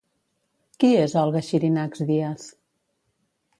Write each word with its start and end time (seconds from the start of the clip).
Qui 0.83 0.89
és 1.01 1.13
Olga 1.25 1.43
Xirinacs 1.49 2.03
Díaz? 2.11 2.49